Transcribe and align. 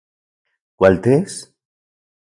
¿Kualtis...? 0.79 1.31